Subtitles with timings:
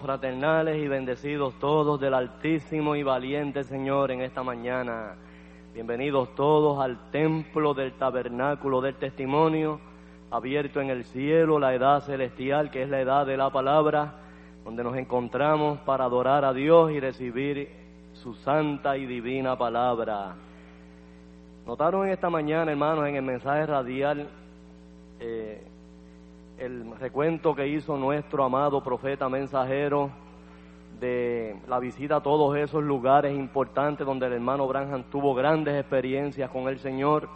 [0.00, 5.14] Fraternales y bendecidos todos del Altísimo y Valiente Señor en esta mañana.
[5.74, 9.78] Bienvenidos todos al templo del tabernáculo del testimonio,
[10.30, 14.14] abierto en el cielo, la edad celestial, que es la edad de la palabra,
[14.64, 17.68] donde nos encontramos para adorar a Dios y recibir
[18.14, 20.34] su santa y divina palabra.
[21.66, 24.28] Notaron en esta mañana, hermanos, en el mensaje radial,
[25.20, 25.69] eh,
[26.60, 30.10] el recuento que hizo nuestro amado profeta mensajero
[31.00, 36.50] de la visita a todos esos lugares importantes donde el hermano Branham tuvo grandes experiencias
[36.50, 37.30] con el Señor.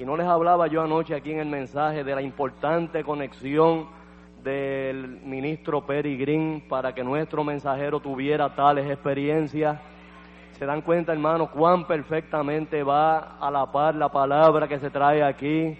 [0.00, 3.86] Y no les hablaba yo anoche aquí en el mensaje de la importante conexión
[4.42, 9.78] del ministro Perry Green para que nuestro mensajero tuviera tales experiencias.
[10.58, 15.22] Se dan cuenta, hermanos, cuán perfectamente va a la par la palabra que se trae
[15.22, 15.78] aquí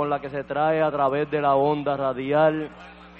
[0.00, 2.70] con la que se trae a través de la onda radial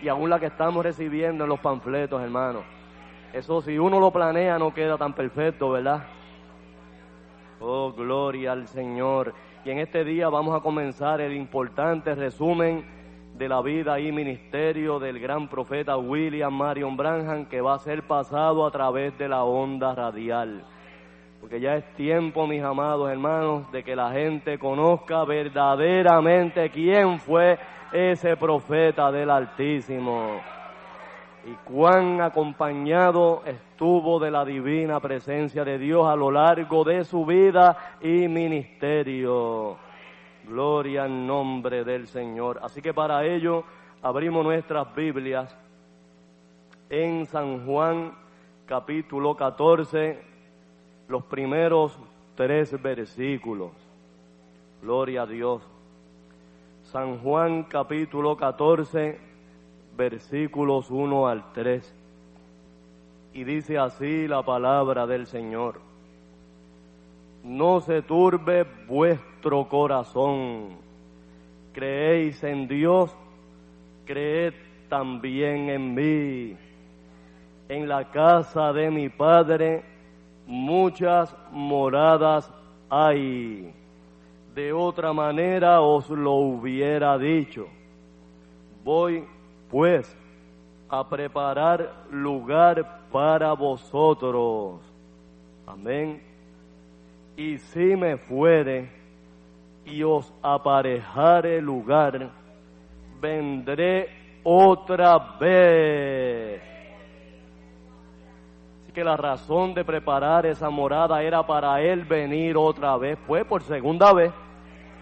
[0.01, 2.63] y aún la que estamos recibiendo en los panfletos, hermano.
[3.35, 6.05] Eso si uno lo planea no queda tan perfecto, ¿verdad?
[7.61, 9.35] Oh, gloria al Señor.
[9.63, 12.83] Y en este día vamos a comenzar el importante resumen
[13.35, 18.05] de la vida y ministerio del gran profeta William Marion Branham que va a ser
[18.05, 20.65] pasado a través de la onda radial.
[21.41, 27.59] Porque ya es tiempo, mis amados hermanos, de que la gente conozca verdaderamente quién fue
[27.93, 30.41] ese profeta del Altísimo
[31.47, 37.25] y cuán acompañado estuvo de la divina presencia de Dios a lo largo de su
[37.25, 39.79] vida y ministerio.
[40.47, 42.61] Gloria al nombre del Señor.
[42.63, 43.65] Así que para ello
[44.03, 45.57] abrimos nuestras Biblias
[46.91, 48.13] en San Juan
[48.67, 50.30] capítulo 14
[51.11, 51.99] los primeros
[52.37, 53.73] tres versículos.
[54.81, 55.61] Gloria a Dios.
[56.85, 59.19] San Juan capítulo 14,
[59.97, 61.95] versículos 1 al 3.
[63.35, 65.81] Y dice así la palabra del Señor.
[67.43, 70.77] No se turbe vuestro corazón.
[71.73, 73.11] Creéis en Dios,
[74.05, 74.55] creed
[74.89, 76.57] también en mí.
[77.69, 79.90] En la casa de mi Padre
[80.51, 82.51] muchas moradas
[82.91, 83.73] hay.
[84.55, 87.69] De otra manera os lo hubiera dicho.
[88.85, 89.25] Voy
[89.71, 90.17] pues
[90.89, 94.81] a preparar lugar para vosotros.
[95.67, 96.21] Amén.
[97.37, 98.91] Y si me fuere
[99.87, 102.29] y os aparejare lugar,
[103.21, 104.09] vendré
[104.43, 106.70] otra vez.
[108.95, 113.63] Que la razón de preparar esa morada era para él venir otra vez, fue por
[113.63, 114.33] segunda vez.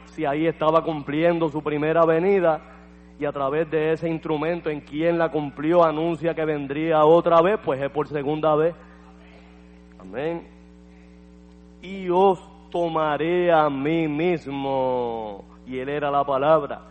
[0.06, 2.60] Si ahí estaba cumpliendo su primera venida
[3.18, 7.58] y a través de ese instrumento en quien la cumplió anuncia que vendría otra vez,
[7.64, 8.74] pues es por segunda vez.
[9.98, 10.46] Amén.
[11.80, 12.38] Y os
[12.70, 15.44] tomaré a mí mismo.
[15.66, 16.82] Y él era la palabra.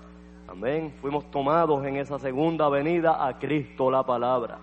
[0.47, 0.93] Amén.
[0.99, 4.57] Fuimos tomados en esa segunda venida a Cristo la palabra.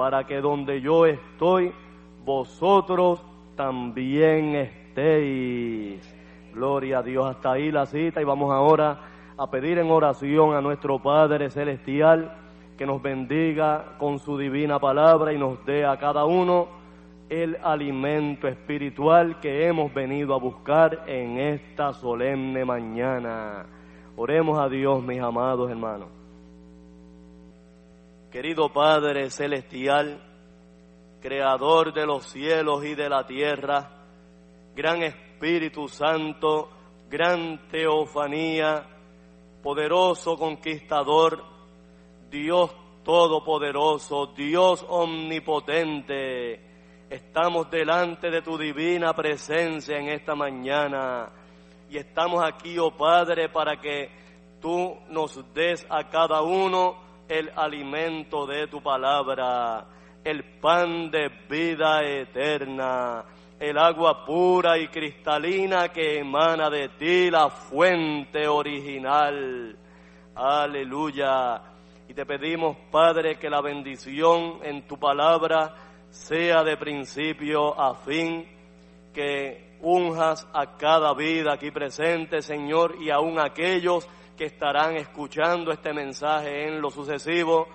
[0.00, 1.74] Para que donde yo estoy,
[2.24, 3.22] vosotros
[3.54, 6.00] también estéis.
[6.54, 7.26] Gloria a Dios.
[7.26, 8.98] Hasta ahí la cita y vamos ahora
[9.36, 12.34] a pedir en oración a nuestro Padre Celestial
[12.78, 16.68] que nos bendiga con su divina palabra y nos dé a cada uno
[17.28, 23.66] el alimento espiritual que hemos venido a buscar en esta solemne mañana.
[24.16, 26.19] Oremos a Dios, mis amados hermanos.
[28.30, 30.20] Querido Padre Celestial,
[31.20, 33.90] Creador de los cielos y de la tierra,
[34.76, 36.70] Gran Espíritu Santo,
[37.08, 38.86] Gran Teofanía,
[39.64, 41.42] poderoso conquistador,
[42.30, 42.70] Dios
[43.02, 46.60] todopoderoso, Dios omnipotente,
[47.10, 51.32] estamos delante de tu divina presencia en esta mañana
[51.90, 54.08] y estamos aquí, oh Padre, para que
[54.60, 59.86] tú nos des a cada uno el alimento de tu palabra,
[60.24, 63.24] el pan de vida eterna,
[63.58, 69.76] el agua pura y cristalina que emana de ti, la fuente original.
[70.34, 71.62] Aleluya.
[72.08, 75.76] Y te pedimos, Padre, que la bendición en tu palabra
[76.10, 78.44] sea de principio a fin,
[79.14, 84.08] que unjas a cada vida aquí presente, Señor, y aún aquellos
[84.40, 87.68] que estarán escuchando este mensaje en lo sucesivo,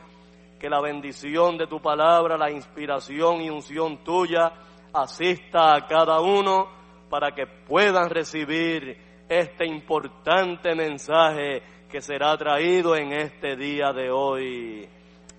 [0.60, 4.52] que la bendición de tu palabra, la inspiración y unción tuya
[4.92, 6.68] asista a cada uno
[7.08, 8.98] para que puedan recibir
[9.30, 14.90] este importante mensaje que será traído en este día de hoy.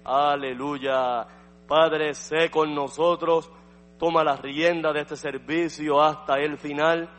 [0.04, 1.26] Aleluya.
[1.66, 3.50] Padre, sé con nosotros,
[3.98, 7.10] toma la rienda de este servicio hasta el final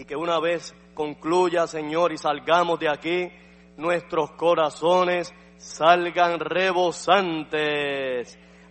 [0.00, 3.30] y que una vez concluya, Señor, y salgamos de aquí,
[3.76, 7.58] nuestros corazones salgan rebosantes,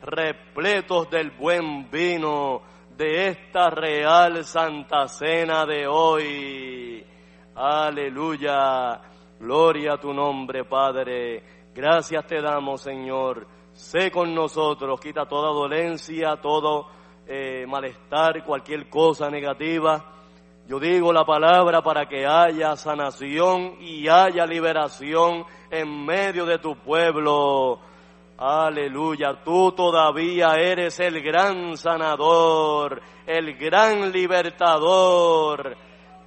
[0.02, 2.64] repletos del buen vino
[2.98, 7.06] de esta real Santa Cena de hoy.
[7.54, 9.00] Aleluya.
[9.40, 11.44] Gloria a tu nombre, Padre.
[11.76, 13.46] Gracias te damos, Señor.
[13.72, 16.88] Sé con nosotros, quita toda dolencia, todo
[17.28, 20.16] eh, malestar, cualquier cosa negativa.
[20.70, 26.76] Yo digo la palabra para que haya sanación y haya liberación en medio de tu
[26.76, 27.80] pueblo.
[28.38, 35.76] Aleluya, tú todavía eres el gran sanador, el gran libertador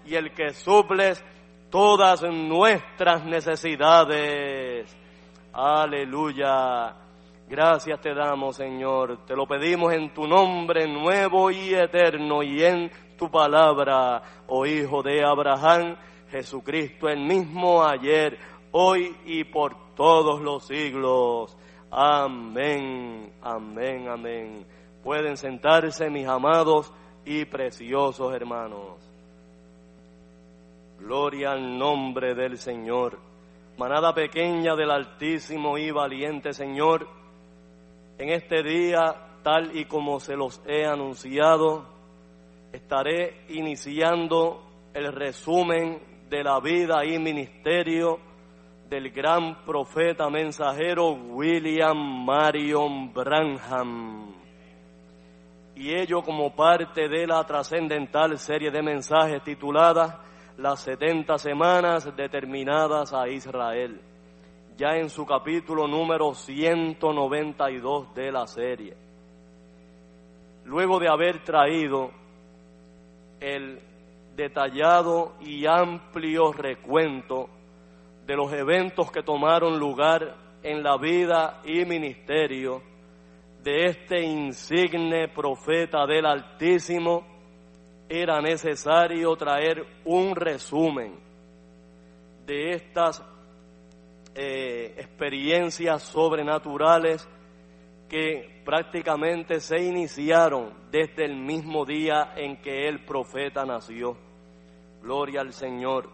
[0.04, 1.24] y el que suples
[1.70, 4.92] todas nuestras necesidades.
[5.52, 6.96] Aleluya.
[7.48, 9.24] Gracias te damos, Señor.
[9.24, 12.90] Te lo pedimos en tu nombre nuevo y eterno y en
[13.22, 15.94] tu palabra, oh Hijo de Abraham,
[16.28, 18.36] Jesucristo, el mismo ayer,
[18.72, 21.56] hoy y por todos los siglos.
[21.88, 24.66] Amén, amén, amén.
[25.04, 26.92] Pueden sentarse mis amados
[27.24, 28.98] y preciosos hermanos.
[30.98, 33.20] Gloria al nombre del Señor.
[33.78, 37.06] Manada pequeña del Altísimo y valiente Señor,
[38.18, 39.14] en este día,
[39.44, 41.92] tal y como se los he anunciado,
[42.72, 44.62] estaré iniciando
[44.94, 48.18] el resumen de la vida y ministerio
[48.88, 54.32] del gran profeta mensajero William Marion Branham.
[55.74, 60.22] y ello como parte de la trascendental serie de mensajes titulada
[60.58, 64.00] Las 70 semanas determinadas a Israel,
[64.76, 68.96] ya en su capítulo número 192 de la serie.
[70.64, 72.21] Luego de haber traído
[73.42, 73.80] el
[74.36, 77.50] detallado y amplio recuento
[78.24, 82.80] de los eventos que tomaron lugar en la vida y ministerio
[83.64, 87.26] de este insigne profeta del Altísimo,
[88.08, 91.18] era necesario traer un resumen
[92.46, 93.24] de estas
[94.34, 97.28] eh, experiencias sobrenaturales
[98.12, 104.18] que prácticamente se iniciaron desde el mismo día en que el profeta nació.
[105.00, 106.10] Gloria al Señor.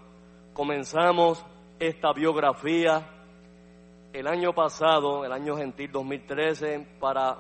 [0.52, 1.44] Comenzamos
[1.80, 3.04] esta biografía
[4.12, 7.36] el año pasado, el año gentil 2013, para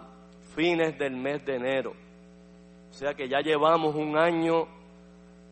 [0.56, 1.92] fines del mes de enero.
[2.90, 4.66] O sea que ya llevamos un año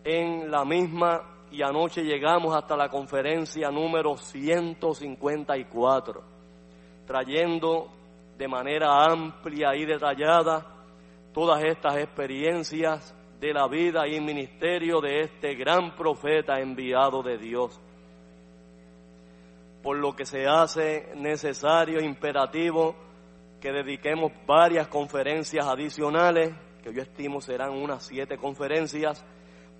[0.02, 6.24] en la misma y anoche llegamos hasta la conferencia número 154,
[7.06, 7.92] trayendo
[8.36, 10.66] de manera amplia y detallada
[11.32, 17.80] todas estas experiencias de la vida y ministerio de este gran profeta enviado de Dios.
[19.82, 22.94] Por lo que se hace necesario, imperativo,
[23.60, 29.24] que dediquemos varias conferencias adicionales, que yo estimo serán unas siete conferencias,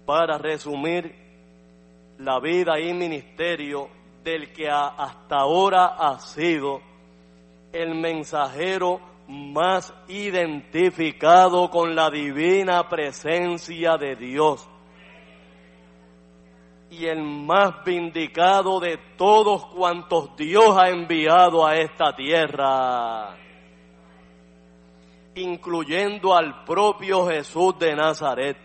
[0.04, 1.14] para resumir
[2.18, 3.88] la vida y ministerio
[4.22, 6.80] del que hasta ahora ha sido
[7.72, 14.68] el mensajero más identificado con la divina presencia de Dios
[16.90, 23.36] y el más vindicado de todos cuantos Dios ha enviado a esta tierra,
[25.34, 28.56] incluyendo al propio Jesús de Nazaret.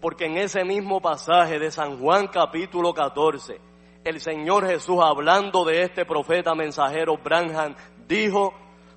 [0.00, 3.60] Porque en ese mismo pasaje de San Juan capítulo 14,
[4.04, 7.74] el Señor Jesús hablando de este profeta mensajero Branham
[8.10, 8.52] dijo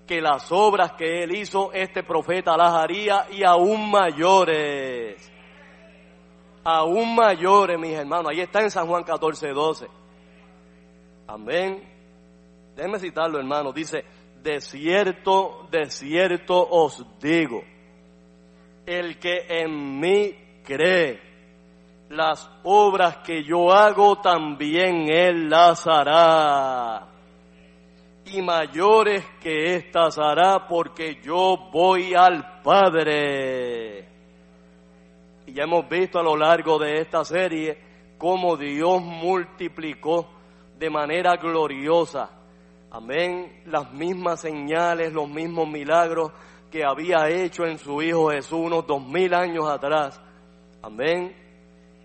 [0.07, 5.31] que las obras que él hizo, este profeta las haría y aún mayores.
[6.63, 8.31] Aún mayores, mis hermanos.
[8.31, 9.87] Ahí está en San Juan 14, 12.
[11.27, 11.83] Amén.
[12.75, 13.71] Déjenme citarlo, hermano.
[13.71, 14.03] Dice,
[14.41, 17.63] de cierto, de cierto os digo,
[18.85, 21.21] el que en mí cree,
[22.09, 27.12] las obras que yo hago también él las hará
[28.25, 34.07] y mayores que éstas hará porque yo voy al Padre.
[35.45, 37.77] Y ya hemos visto a lo largo de esta serie
[38.17, 40.29] cómo Dios multiplicó
[40.79, 42.29] de manera gloriosa,
[42.91, 46.31] amén, las mismas señales, los mismos milagros
[46.71, 50.19] que había hecho en su Hijo Jesús unos dos mil años atrás.
[50.81, 51.35] Amén.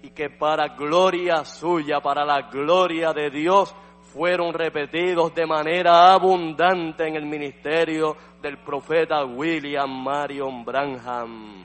[0.03, 3.75] Y que para gloria suya, para la gloria de Dios,
[4.19, 11.65] fueron repetidos de manera abundante en el ministerio del profeta William Marion Branham.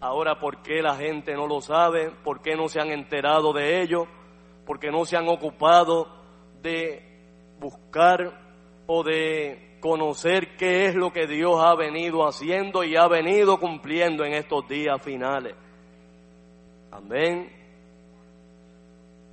[0.00, 2.10] Ahora, ¿por qué la gente no lo sabe?
[2.24, 4.08] ¿Por qué no se han enterado de ello?
[4.66, 6.08] ¿Por qué no se han ocupado
[6.60, 8.32] de buscar
[8.88, 14.24] o de conocer qué es lo que Dios ha venido haciendo y ha venido cumpliendo
[14.24, 15.54] en estos días finales?
[16.90, 17.61] Amén.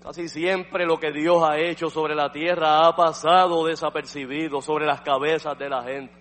[0.01, 5.01] Casi siempre lo que Dios ha hecho sobre la tierra ha pasado desapercibido sobre las
[5.01, 6.13] cabezas de la gente.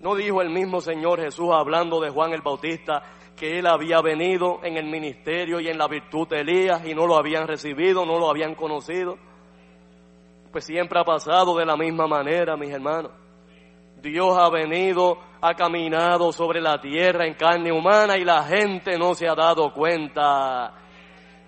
[0.00, 3.02] ¿No dijo el mismo Señor Jesús hablando de Juan el Bautista
[3.36, 7.06] que él había venido en el ministerio y en la virtud de Elías y no
[7.06, 9.16] lo habían recibido, no lo habían conocido?
[10.52, 13.12] Pues siempre ha pasado de la misma manera, mis hermanos.
[14.02, 19.14] Dios ha venido, ha caminado sobre la tierra en carne humana y la gente no
[19.14, 20.74] se ha dado cuenta.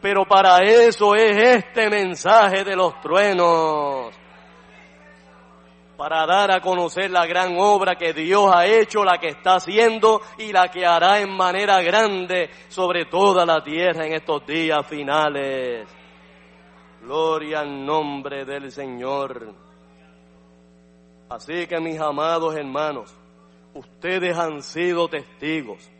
[0.03, 4.13] Pero para eso es este mensaje de los truenos.
[5.97, 10.21] Para dar a conocer la gran obra que Dios ha hecho, la que está haciendo
[10.39, 15.87] y la que hará en manera grande sobre toda la tierra en estos días finales.
[17.03, 19.55] Gloria al nombre del Señor.
[21.31, 23.15] Así que mis amados hermanos,
[23.73, 25.92] ustedes han sido testigos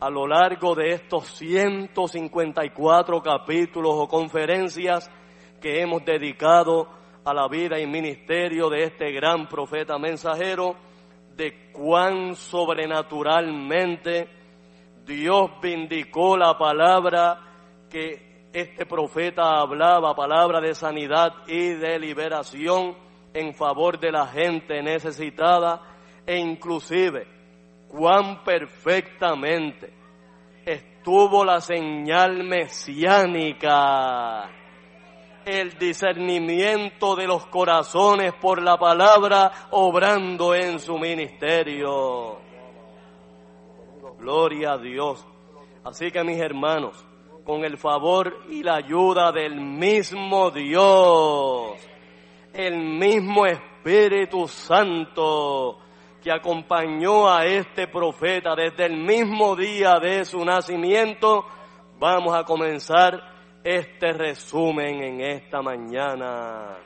[0.00, 5.10] a lo largo de estos 154 capítulos o conferencias
[5.60, 6.88] que hemos dedicado
[7.24, 10.76] a la vida y ministerio de este gran profeta mensajero,
[11.36, 14.28] de cuán sobrenaturalmente
[15.04, 17.40] Dios vindicó la palabra
[17.90, 22.96] que este profeta hablaba, palabra de sanidad y de liberación
[23.34, 25.82] en favor de la gente necesitada
[26.26, 27.37] e inclusive
[27.88, 29.92] cuán perfectamente
[30.64, 33.70] estuvo la señal mesiánica,
[35.44, 42.38] el discernimiento de los corazones por la palabra obrando en su ministerio.
[44.18, 45.26] Gloria a Dios.
[45.84, 47.06] Así que mis hermanos,
[47.44, 51.80] con el favor y la ayuda del mismo Dios,
[52.52, 55.78] el mismo Espíritu Santo
[56.22, 61.44] que acompañó a este profeta desde el mismo día de su nacimiento,
[61.98, 63.20] vamos a comenzar
[63.62, 66.76] este resumen en esta mañana.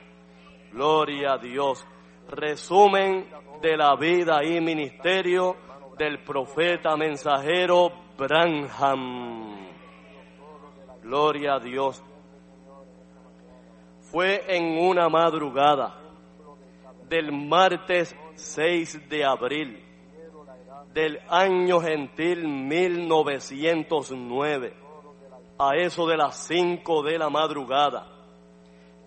[0.71, 1.85] Gloria a Dios.
[2.29, 3.27] Resumen
[3.61, 5.55] de la vida y ministerio
[5.97, 9.67] del profeta mensajero Branham.
[11.01, 12.03] Gloria a Dios.
[14.11, 15.99] Fue en una madrugada
[17.09, 19.83] del martes 6 de abril
[20.93, 24.73] del año gentil 1909,
[25.57, 28.09] a eso de las 5 de la madrugada,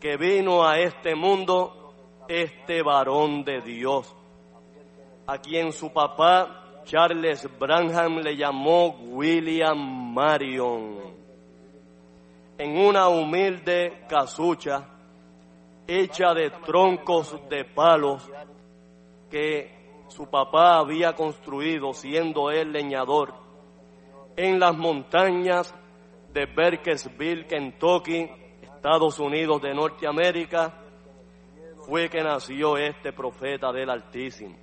[0.01, 1.93] que vino a este mundo
[2.29, 4.17] este varón de Dios,
[5.27, 11.15] a quien su papá Charles Branham le llamó William Marion.
[12.59, 14.89] En una humilde casucha
[15.87, 18.29] hecha de troncos de palos
[19.31, 23.35] que su papá había construido siendo él leñador
[24.37, 25.75] en las montañas
[26.33, 28.29] de Berkesville, Kentucky,
[28.61, 30.75] Estados Unidos de Norteamérica,
[31.87, 34.57] fue que nació este profeta del Altísimo.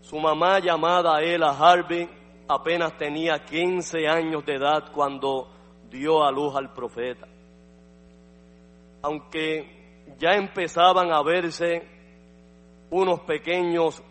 [0.00, 2.08] Su mamá llamada Ella Harvey
[2.46, 5.48] apenas tenía 15 años de edad cuando
[5.90, 7.26] dio a luz al profeta.
[9.02, 11.97] Aunque ya empezaban a verse
[12.90, 14.02] unos pequeños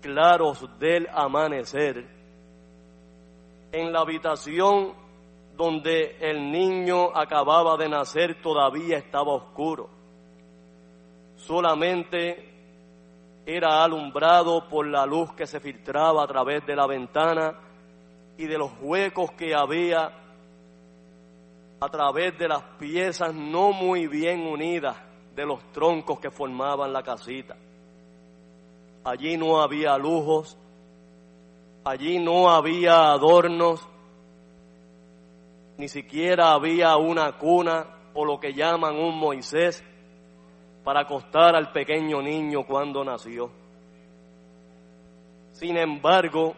[0.00, 2.06] claros del amanecer,
[3.72, 4.94] en la habitación
[5.56, 9.90] donde el niño acababa de nacer todavía estaba oscuro.
[11.36, 12.48] Solamente
[13.44, 17.58] era alumbrado por la luz que se filtraba a través de la ventana
[18.36, 20.12] y de los huecos que había
[21.80, 24.96] a través de las piezas no muy bien unidas
[25.34, 27.56] de los troncos que formaban la casita.
[29.08, 30.58] Allí no había lujos,
[31.82, 33.88] allí no había adornos,
[35.78, 39.82] ni siquiera había una cuna o lo que llaman un Moisés
[40.84, 43.50] para acostar al pequeño niño cuando nació.
[45.52, 46.54] Sin embargo,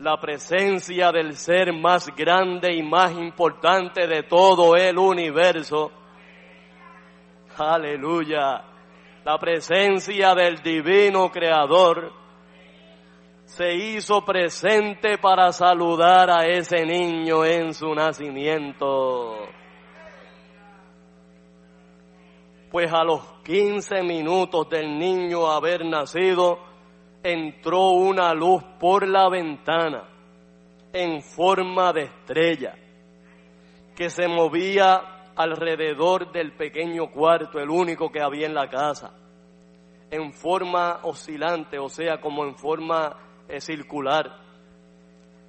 [0.00, 5.90] la presencia del ser más grande y más importante de todo el universo.
[7.56, 8.75] Aleluya.
[9.26, 12.12] La presencia del divino creador
[13.44, 19.48] se hizo presente para saludar a ese niño en su nacimiento.
[22.70, 26.60] Pues a los 15 minutos del niño haber nacido,
[27.24, 30.04] entró una luz por la ventana
[30.92, 32.76] en forma de estrella
[33.96, 39.12] que se movía alrededor del pequeño cuarto, el único que había en la casa,
[40.10, 43.16] en forma oscilante, o sea, como en forma
[43.48, 44.40] eh, circular.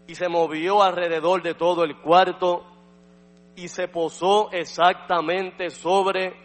[0.08, 2.66] Y se movió alrededor de todo el cuarto
[3.56, 6.36] y se posó exactamente sobre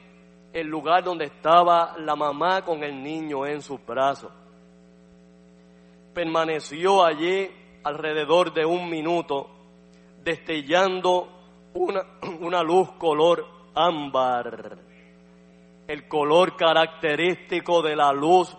[0.53, 4.33] el lugar donde estaba la mamá con el niño en sus brazos
[6.13, 7.49] permaneció allí
[7.85, 9.49] alrededor de un minuto,
[10.23, 11.29] destellando
[11.75, 12.05] una,
[12.41, 14.79] una luz color ámbar,
[15.87, 18.57] el color característico de la luz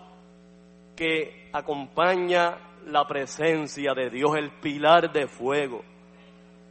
[0.96, 5.82] que acompaña la presencia de Dios, el pilar de fuego,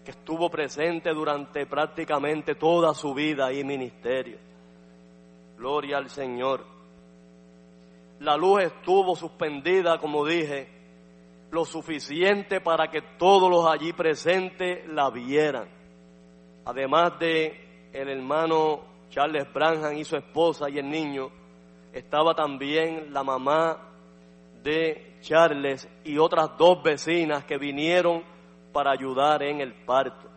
[0.05, 4.37] que estuvo presente durante prácticamente toda su vida y ministerio.
[5.57, 6.65] Gloria al Señor.
[8.19, 10.67] La luz estuvo suspendida, como dije,
[11.51, 15.82] lo suficiente para que todos los allí presentes la vieran.
[16.65, 21.29] Además de el hermano Charles Branham y su esposa y el niño,
[21.91, 23.77] estaba también la mamá
[24.63, 28.23] de Charles y otras dos vecinas que vinieron
[28.71, 30.29] para ayudar en el parto.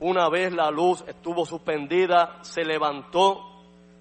[0.00, 3.50] Una vez la luz estuvo suspendida, se levantó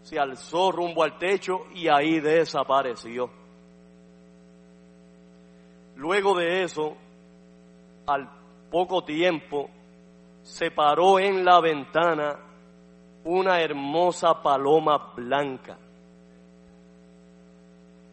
[0.03, 3.29] se alzó rumbo al techo y ahí desapareció.
[5.95, 6.95] Luego de eso,
[8.07, 8.29] al
[8.71, 9.69] poco tiempo,
[10.43, 12.39] se paró en la ventana
[13.23, 15.77] una hermosa paloma blanca.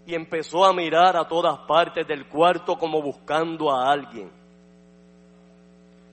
[0.06, 4.30] y empezó a mirar a todas partes del cuarto como buscando a alguien.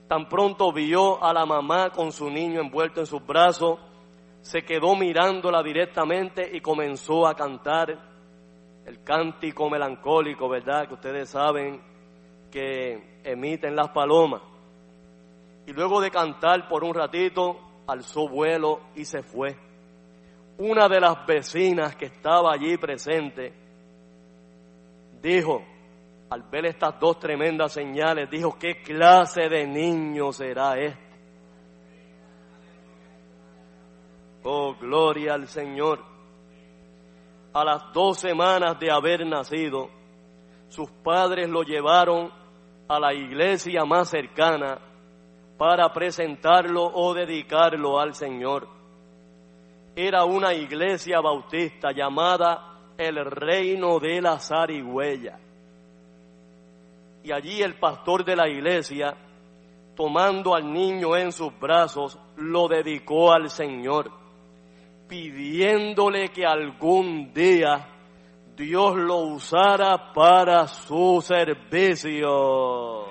[0.08, 3.78] Tan pronto vio a la mamá con su niño envuelto en sus brazos,
[4.40, 7.96] se quedó mirándola directamente y comenzó a cantar
[8.84, 10.88] el cántico melancólico, ¿verdad?
[10.88, 11.80] Que ustedes saben
[12.50, 14.42] que emiten las palomas.
[15.66, 19.56] Y luego de cantar por un ratito, alzó vuelo y se fue.
[20.58, 23.52] Una de las vecinas que estaba allí presente
[25.20, 25.62] dijo,
[26.30, 31.04] al ver estas dos tremendas señales, dijo, ¿qué clase de niño será este?
[34.42, 36.00] Oh, gloria al Señor.
[37.54, 39.88] A las dos semanas de haber nacido,
[40.68, 42.30] sus padres lo llevaron
[42.88, 44.78] a la iglesia más cercana
[45.56, 48.68] para presentarlo o dedicarlo al Señor.
[49.96, 55.38] Era una iglesia bautista llamada el Reino de la Zarigüeya.
[57.22, 59.14] Y allí el pastor de la iglesia,
[59.94, 64.10] tomando al niño en sus brazos, lo dedicó al Señor,
[65.08, 67.88] pidiéndole que algún día
[68.56, 73.06] Dios lo usara para su servicio.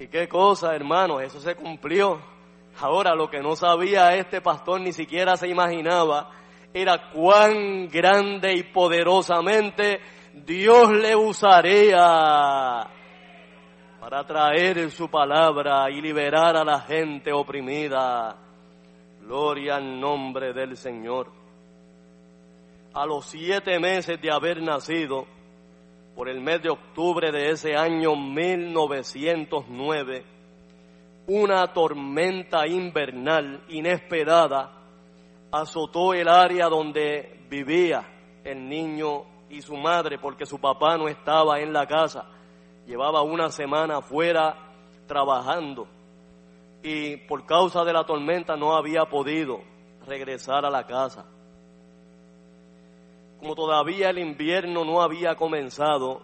[0.00, 1.22] ¿Y qué cosa, hermanos?
[1.22, 2.20] Eso se cumplió.
[2.80, 6.30] Ahora lo que no sabía este pastor ni siquiera se imaginaba
[6.72, 10.00] era cuán grande y poderosamente
[10.32, 12.88] Dios le usaría
[14.00, 18.36] para traer su palabra y liberar a la gente oprimida.
[19.22, 21.32] Gloria al nombre del Señor.
[22.94, 25.26] A los siete meses de haber nacido,
[26.18, 30.24] por el mes de octubre de ese año 1909,
[31.28, 34.72] una tormenta invernal inesperada
[35.52, 41.60] azotó el área donde vivía el niño y su madre porque su papá no estaba
[41.60, 42.24] en la casa.
[42.84, 44.56] Llevaba una semana fuera
[45.06, 45.86] trabajando
[46.82, 49.60] y por causa de la tormenta no había podido
[50.04, 51.26] regresar a la casa
[53.38, 56.22] como todavía el invierno no había comenzado,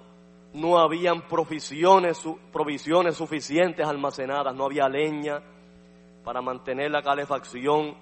[0.53, 2.23] no habían provisiones,
[2.53, 5.43] provisiones suficientes almacenadas, no había leña
[6.25, 7.97] para mantener la calefacción,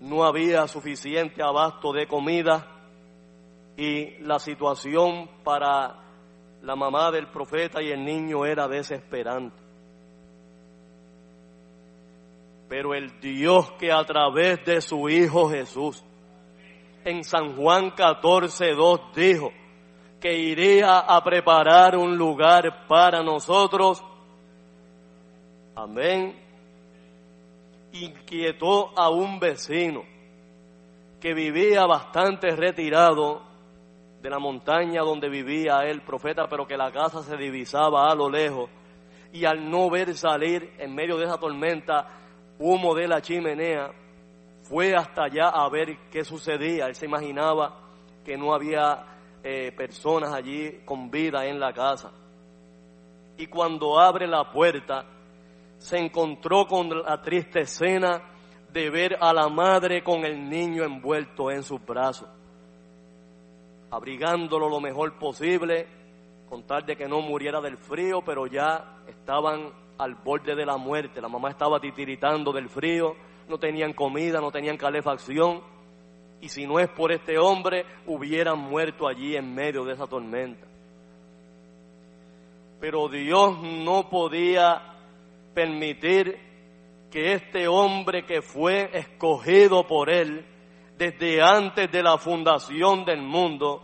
[0.00, 2.66] no había suficiente abasto de comida
[3.76, 6.02] y la situación para
[6.62, 9.56] la mamá del profeta y el niño era desesperante.
[12.68, 16.04] Pero el Dios que a través de su Hijo Jesús
[17.06, 19.52] en San Juan 14, 2 dijo
[20.20, 24.02] que iría a preparar un lugar para nosotros.
[25.76, 26.36] Amén.
[27.92, 30.02] Inquietó a un vecino
[31.20, 33.40] que vivía bastante retirado
[34.20, 38.28] de la montaña donde vivía el profeta, pero que la casa se divisaba a lo
[38.28, 38.68] lejos.
[39.32, 42.08] Y al no ver salir en medio de esa tormenta
[42.58, 43.92] humo de la chimenea,
[44.68, 46.86] fue hasta allá a ver qué sucedía.
[46.86, 47.80] Él se imaginaba
[48.24, 49.04] que no había
[49.42, 52.10] eh, personas allí con vida en la casa.
[53.38, 55.04] Y cuando abre la puerta,
[55.78, 58.22] se encontró con la triste escena
[58.72, 62.28] de ver a la madre con el niño envuelto en sus brazos,
[63.90, 65.86] abrigándolo lo mejor posible,
[66.48, 70.76] con tal de que no muriera del frío, pero ya estaban al borde de la
[70.76, 71.20] muerte.
[71.20, 73.16] La mamá estaba titiritando del frío
[73.48, 75.62] no tenían comida, no tenían calefacción.
[76.40, 80.66] Y si no es por este hombre, hubieran muerto allí en medio de esa tormenta.
[82.80, 84.94] Pero Dios no podía
[85.54, 86.38] permitir
[87.10, 90.44] que este hombre que fue escogido por Él
[90.98, 93.82] desde antes de la fundación del mundo,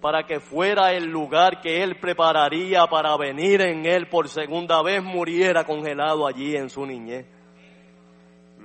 [0.00, 5.02] para que fuera el lugar que Él prepararía para venir en Él por segunda vez,
[5.02, 7.26] muriera congelado allí en su niñez.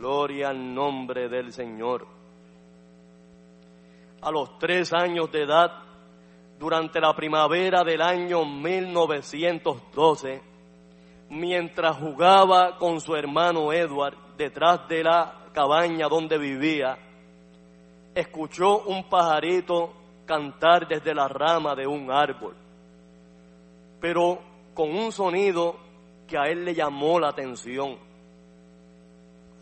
[0.01, 2.07] Gloria al nombre del Señor.
[4.23, 5.69] A los tres años de edad,
[6.57, 10.41] durante la primavera del año 1912,
[11.29, 16.97] mientras jugaba con su hermano Edward detrás de la cabaña donde vivía,
[18.15, 19.93] escuchó un pajarito
[20.25, 22.55] cantar desde la rama de un árbol,
[23.99, 24.39] pero
[24.73, 25.75] con un sonido
[26.27, 28.09] que a él le llamó la atención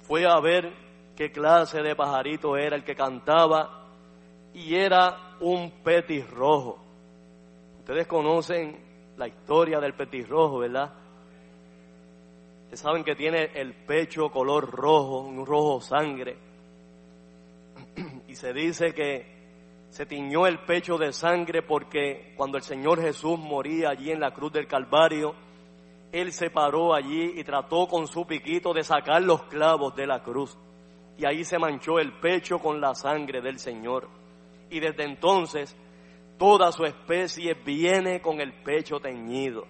[0.09, 0.73] fue a ver
[1.15, 3.85] qué clase de pajarito era el que cantaba
[4.55, 6.79] y era un petirrojo.
[7.77, 8.75] Ustedes conocen
[9.17, 10.91] la historia del petirrojo, ¿verdad?
[12.63, 16.37] Ustedes saben que tiene el pecho color rojo, un rojo sangre.
[18.27, 19.27] Y se dice que
[19.91, 24.31] se tiñó el pecho de sangre porque cuando el Señor Jesús moría allí en la
[24.31, 25.35] cruz del Calvario,
[26.11, 30.23] Él se paró allí y trató con su piquito de sacar los clavos de la
[30.23, 30.57] cruz.
[31.17, 34.07] Y ahí se manchó el pecho con la sangre del Señor.
[34.69, 35.75] Y desde entonces
[36.37, 39.65] toda su especie viene con el pecho teñido.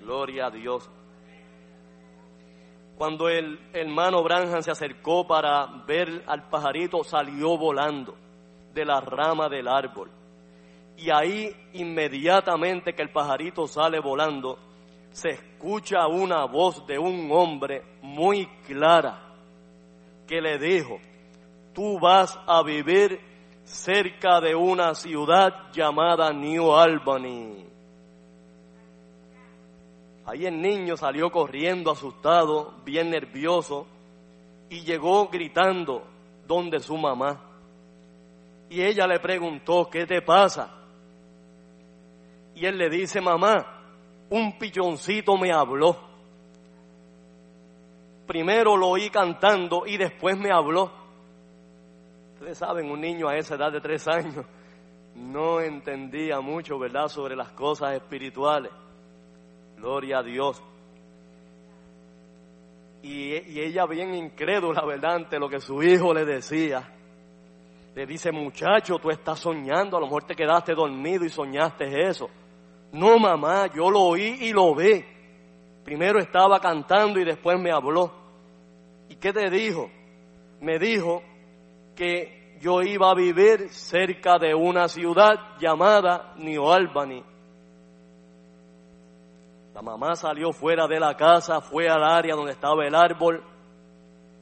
[0.00, 0.90] Gloria a Dios.
[2.96, 8.16] Cuando el hermano Branham se acercó para ver al pajarito, salió volando
[8.72, 10.10] de la rama del árbol.
[10.96, 14.58] Y ahí inmediatamente que el pajarito sale volando,
[15.16, 19.32] se escucha una voz de un hombre muy clara
[20.26, 21.00] que le dijo,
[21.72, 23.18] tú vas a vivir
[23.64, 27.64] cerca de una ciudad llamada New Albany.
[30.26, 33.86] Ahí el niño salió corriendo asustado, bien nervioso,
[34.68, 36.04] y llegó gritando
[36.46, 37.40] donde su mamá.
[38.68, 40.74] Y ella le preguntó, ¿qué te pasa?
[42.54, 43.75] Y él le dice, mamá,
[44.30, 45.96] un pichoncito me habló.
[48.26, 50.90] Primero lo oí cantando y después me habló.
[52.34, 54.44] Ustedes saben, un niño a esa edad de tres años
[55.14, 58.72] no entendía mucho, ¿verdad?, sobre las cosas espirituales.
[59.76, 60.62] Gloria a Dios.
[63.02, 66.92] Y, y, ella bien incrédula, ¿verdad?, ante lo que su hijo le decía.
[67.94, 72.28] Le dice, muchacho, tú estás soñando, a lo mejor te quedaste dormido y soñaste eso.
[72.96, 75.04] No, mamá, yo lo oí y lo vi.
[75.84, 78.10] Primero estaba cantando y después me habló.
[79.10, 79.90] ¿Y qué te dijo?
[80.62, 81.22] Me dijo
[81.94, 87.22] que yo iba a vivir cerca de una ciudad llamada New Albany.
[89.74, 93.44] La mamá salió fuera de la casa, fue al área donde estaba el árbol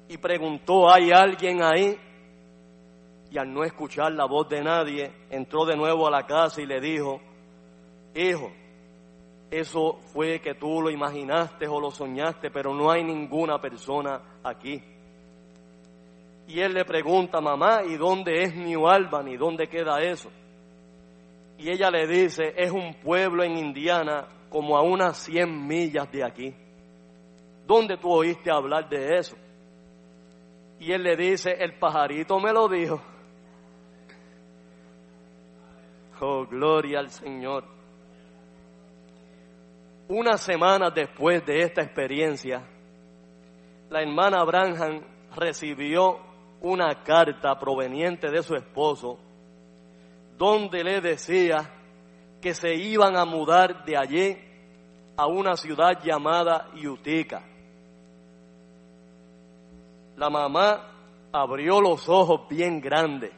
[0.09, 1.99] y preguntó, ¿hay alguien ahí?
[3.33, 6.67] Y al no escuchar la voz de nadie, entró de nuevo a la casa y
[6.67, 7.21] le dijo,
[8.14, 8.53] hijo,
[9.50, 14.83] eso fue que tú lo imaginaste o lo soñaste, pero no hay ninguna persona aquí.
[16.46, 19.37] Y él le pregunta, mamá, ¿y dónde es New Albany?
[19.37, 20.31] ¿Dónde queda eso?
[21.59, 26.24] Y ella le dice, es un pueblo en Indiana como a unas 100 millas de
[26.24, 26.55] aquí.
[27.66, 29.37] ¿Dónde tú oíste hablar de eso?
[30.81, 33.00] Y él le dice, el pajarito me lo dijo.
[36.20, 37.64] Oh, gloria al Señor.
[40.09, 42.62] Una semana después de esta experiencia,
[43.88, 45.01] la hermana Branham
[45.35, 46.19] recibió
[46.61, 49.19] una carta proveniente de su esposo
[50.37, 51.71] donde le decía
[52.40, 54.38] que se iban a mudar de allí
[55.17, 57.43] a una ciudad llamada Utica.
[60.17, 60.90] La mamá
[61.33, 63.33] abrió los ojos bien grandes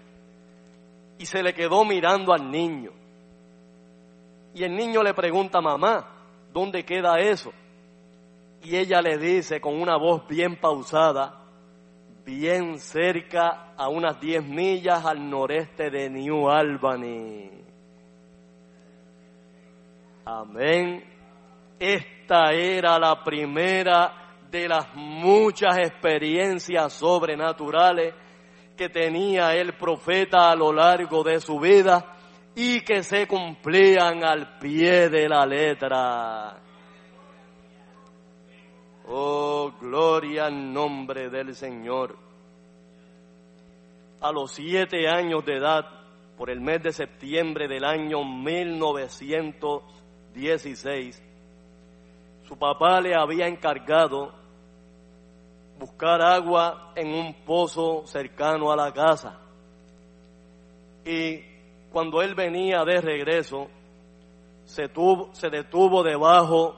[1.19, 2.91] y se le quedó mirando al niño.
[4.55, 6.16] Y el niño le pregunta, mamá,
[6.57, 7.53] ¿dónde queda eso?
[8.63, 11.45] Y ella le dice con una voz bien pausada,
[12.25, 17.51] bien cerca a unas 10 millas al noreste de New Albany.
[20.25, 21.05] Amén.
[21.79, 28.15] Esta era la primera de las muchas experiencias sobrenaturales
[28.75, 32.16] que tenía el profeta a lo largo de su vida
[32.59, 36.57] y que se cumplían al pie de la letra.
[39.09, 42.17] Oh, gloria al nombre del Señor.
[44.23, 45.85] A los siete años de edad,
[46.39, 51.23] por el mes de septiembre del año 1916,
[52.49, 54.33] su papá le había encargado
[55.79, 59.41] buscar agua en un pozo cercano a la casa.
[61.05, 61.56] Y
[61.91, 63.69] cuando él venía de regreso,
[64.65, 64.91] se,
[65.33, 66.75] se detuvo debajo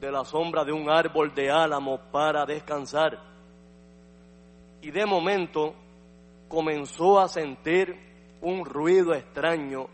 [0.00, 3.18] de la sombra de un árbol de álamo para descansar.
[4.82, 5.74] Y de momento
[6.48, 7.96] comenzó a sentir
[8.42, 9.86] un ruido extraño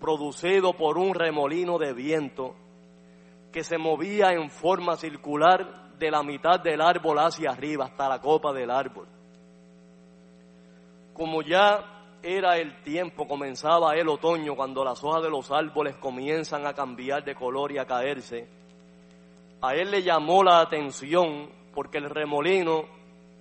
[0.00, 2.54] producido por un remolino de viento
[3.52, 8.20] que se movía en forma circular de la mitad del árbol hacia arriba hasta la
[8.20, 9.08] copa del árbol.
[11.12, 16.66] Como ya era el tiempo, comenzaba el otoño, cuando las hojas de los árboles comienzan
[16.66, 18.48] a cambiar de color y a caerse.
[19.60, 22.84] A él le llamó la atención porque el remolino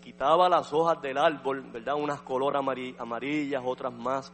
[0.01, 1.95] quitaba las hojas del árbol, ¿verdad?
[1.95, 4.31] Unas color amarillas, otras más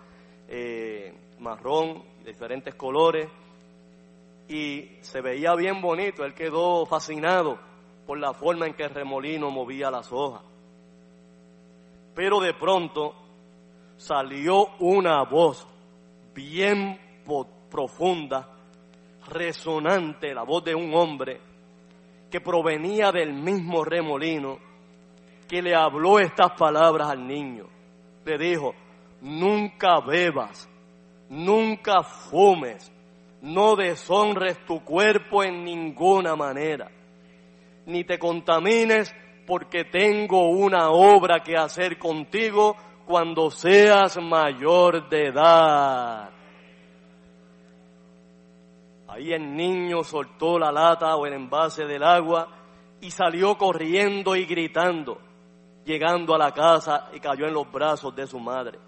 [0.47, 3.27] eh, marrón, diferentes colores.
[4.47, 7.58] Y se veía bien bonito, él quedó fascinado
[8.06, 10.41] por la forma en que el remolino movía las hojas.
[12.13, 13.15] Pero de pronto
[13.97, 15.67] salió una voz
[16.34, 16.99] bien
[17.69, 18.49] profunda,
[19.27, 21.39] resonante, la voz de un hombre
[22.29, 24.58] que provenía del mismo remolino,
[25.47, 27.65] que le habló estas palabras al niño.
[28.25, 28.73] Le dijo,
[29.21, 30.69] nunca bebas,
[31.29, 32.91] nunca fumes,
[33.41, 36.89] no deshonres tu cuerpo en ninguna manera,
[37.86, 39.13] ni te contamines
[39.45, 42.75] porque tengo una obra que hacer contigo
[43.06, 46.30] cuando seas mayor de edad.
[49.08, 52.48] Ahí el niño soltó la lata o el envase del agua
[53.00, 55.20] y salió corriendo y gritando,
[55.86, 58.80] llegando a la casa y cayó en los brazos de su madre.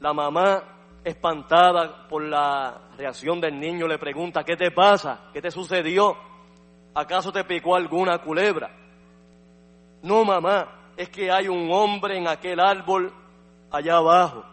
[0.00, 0.62] La mamá,
[1.02, 5.30] espantada por la reacción del niño, le pregunta, ¿qué te pasa?
[5.32, 6.16] ¿Qué te sucedió?
[6.94, 8.70] ¿Acaso te picó alguna culebra?
[10.02, 13.12] No, mamá, es que hay un hombre en aquel árbol
[13.70, 14.44] allá abajo.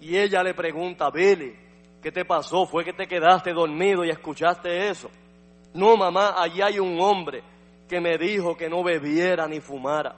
[0.00, 1.54] Y ella le pregunta, Billy,
[2.02, 2.66] ¿qué te pasó?
[2.66, 5.08] ¿Fue que te quedaste dormido y escuchaste eso?
[5.74, 7.42] No, mamá, allí hay un hombre
[7.88, 10.16] que me dijo que no bebiera ni fumara.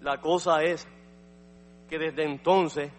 [0.00, 0.86] La cosa es
[1.88, 2.90] que desde entonces,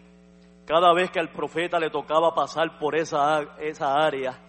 [0.65, 4.39] cada vez que al profeta le tocaba pasar por esa, esa área,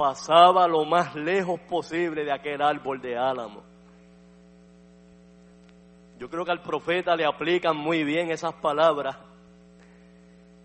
[0.00, 3.62] pasaba lo más lejos posible de aquel árbol de álamo.
[6.18, 9.18] Yo creo que al profeta le aplican muy bien esas palabras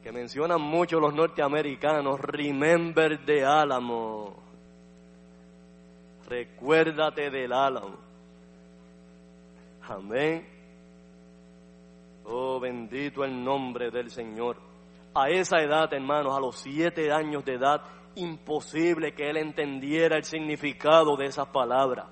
[0.01, 4.41] que mencionan mucho los norteamericanos, remember de álamo.
[6.29, 7.97] Recuérdate del álamo.
[9.89, 10.47] Amén.
[12.23, 14.55] Oh, bendito el nombre del Señor.
[15.13, 17.81] A esa edad, hermanos, a los siete años de edad,
[18.15, 22.08] imposible que él entendiera el significado de esas palabras.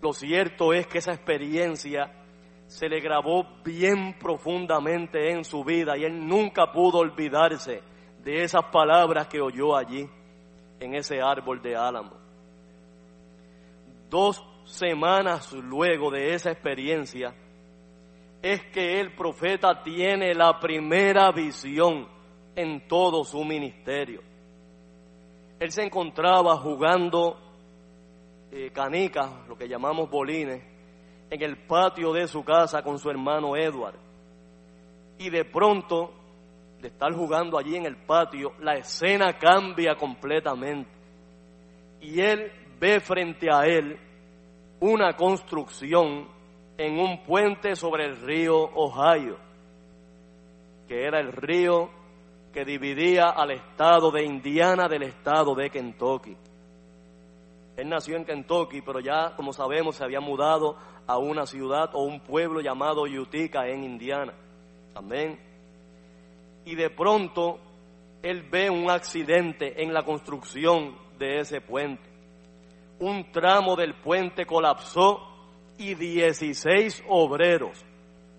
[0.00, 2.12] Lo cierto es que esa experiencia
[2.66, 7.82] se le grabó bien profundamente en su vida y él nunca pudo olvidarse
[8.22, 10.08] de esas palabras que oyó allí,
[10.80, 12.12] en ese árbol de álamo.
[14.10, 17.34] Dos semanas luego de esa experiencia,
[18.42, 22.06] es que el profeta tiene la primera visión
[22.54, 24.33] en todo su ministerio
[25.60, 27.38] él se encontraba jugando
[28.50, 30.62] eh, canicas, lo que llamamos bolines,
[31.30, 33.98] en el patio de su casa con su hermano Edward.
[35.18, 36.12] Y de pronto,
[36.80, 40.90] de estar jugando allí en el patio, la escena cambia completamente.
[42.00, 43.98] Y él ve frente a él
[44.80, 46.28] una construcción
[46.76, 49.38] en un puente sobre el río Ohio,
[50.86, 51.90] que era el río
[52.54, 56.36] que dividía al estado de Indiana del estado de Kentucky.
[57.76, 62.04] Él nació en Kentucky, pero ya, como sabemos, se había mudado a una ciudad o
[62.04, 64.32] un pueblo llamado Utica en Indiana.
[64.94, 65.40] Amén.
[66.64, 67.58] Y de pronto,
[68.22, 72.08] él ve un accidente en la construcción de ese puente.
[73.00, 75.20] Un tramo del puente colapsó
[75.76, 77.84] y 16 obreros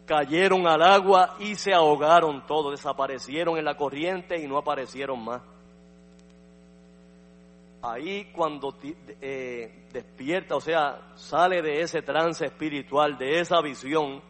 [0.06, 5.42] cayeron al agua y se ahogaron todos, desaparecieron en la corriente y no aparecieron más.
[7.82, 8.76] Ahí cuando
[9.22, 14.22] eh, despierta, o sea, sale de ese trance espiritual, de esa visión,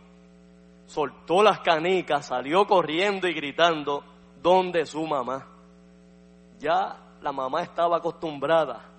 [0.85, 4.03] soltó las canicas, salió corriendo y gritando,
[4.41, 5.47] ¿dónde su mamá?
[6.59, 8.89] Ya la mamá estaba acostumbrada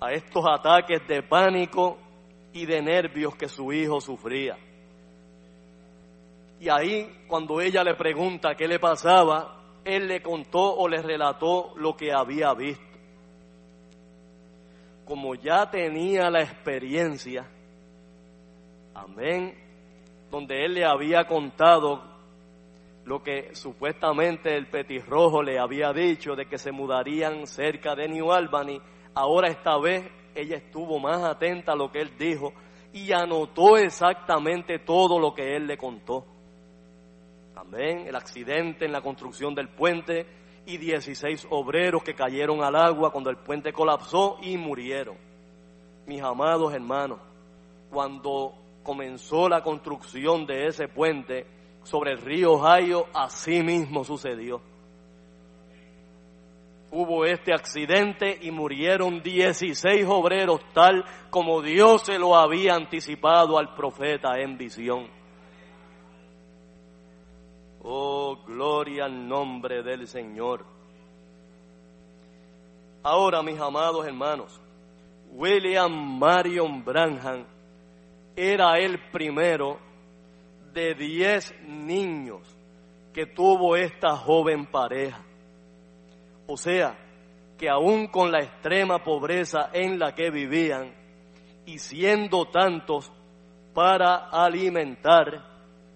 [0.00, 1.98] a estos ataques de pánico
[2.52, 4.56] y de nervios que su hijo sufría.
[6.64, 11.74] Y ahí, cuando ella le pregunta qué le pasaba, él le contó o le relató
[11.76, 12.82] lo que había visto.
[15.04, 17.46] Como ya tenía la experiencia,
[18.94, 19.54] amén,
[20.30, 22.02] donde él le había contado
[23.04, 28.32] lo que supuestamente el petirrojo le había dicho de que se mudarían cerca de New
[28.32, 28.80] Albany,
[29.12, 32.54] ahora esta vez ella estuvo más atenta a lo que él dijo
[32.94, 36.24] y anotó exactamente todo lo que él le contó.
[37.56, 38.06] Amén.
[38.06, 40.26] El accidente en la construcción del puente
[40.66, 45.16] y 16 obreros que cayeron al agua cuando el puente colapsó y murieron.
[46.06, 47.20] Mis amados hermanos,
[47.90, 51.46] cuando comenzó la construcción de ese puente
[51.84, 54.60] sobre el río Ohio, así mismo sucedió.
[56.90, 63.74] Hubo este accidente y murieron 16 obreros tal como Dios se lo había anticipado al
[63.74, 65.23] profeta en visión.
[67.86, 70.64] Oh, gloria al nombre del Señor.
[73.02, 74.58] Ahora, mis amados hermanos,
[75.32, 77.44] William Marion Branham
[78.34, 79.78] era el primero
[80.72, 82.40] de diez niños
[83.12, 85.22] que tuvo esta joven pareja.
[86.46, 86.96] O sea,
[87.58, 90.94] que aún con la extrema pobreza en la que vivían
[91.66, 93.12] y siendo tantos
[93.74, 95.53] para alimentar,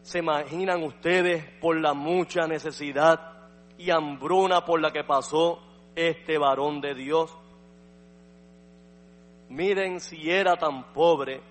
[0.09, 5.59] se imaginan ustedes por la mucha necesidad y hambruna por la que pasó
[5.95, 7.37] este varón de Dios.
[9.51, 11.43] Miren si era tan pobre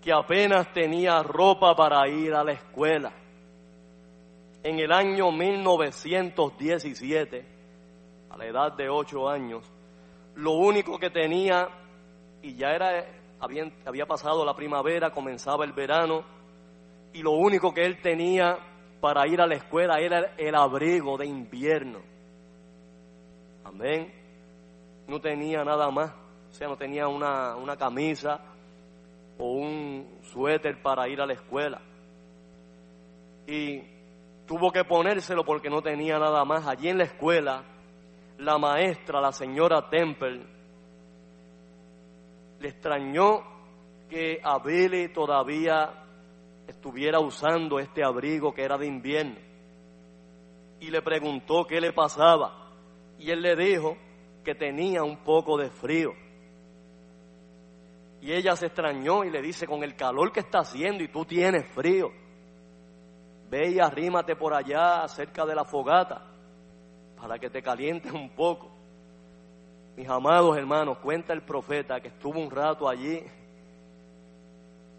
[0.00, 3.12] que apenas tenía ropa para ir a la escuela.
[4.62, 7.44] En el año 1917,
[8.30, 9.68] a la edad de ocho años,
[10.36, 11.68] lo único que tenía,
[12.42, 13.04] y ya era,
[13.40, 16.37] había, había pasado la primavera, comenzaba el verano,
[17.18, 18.56] y lo único que él tenía
[19.00, 21.98] para ir a la escuela era el abrigo de invierno.
[23.64, 24.14] Amén.
[25.08, 28.40] No tenía nada más, o sea, no tenía una, una camisa
[29.36, 31.80] o un suéter para ir a la escuela.
[33.48, 33.82] Y
[34.46, 36.68] tuvo que ponérselo porque no tenía nada más.
[36.68, 37.64] Allí en la escuela,
[38.38, 40.46] la maestra, la señora Temple,
[42.60, 43.42] le extrañó
[44.08, 46.04] que a Billy todavía
[46.68, 49.36] estuviera usando este abrigo que era de invierno.
[50.80, 52.70] Y le preguntó qué le pasaba.
[53.18, 53.96] Y él le dijo
[54.44, 56.12] que tenía un poco de frío.
[58.20, 61.24] Y ella se extrañó y le dice, con el calor que está haciendo y tú
[61.24, 62.10] tienes frío,
[63.48, 66.26] ve y arrímate por allá cerca de la fogata
[67.20, 68.70] para que te calientes un poco.
[69.96, 73.24] Mis amados hermanos, cuenta el profeta que estuvo un rato allí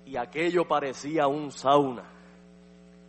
[0.10, 2.04] y aquello parecía un sauna.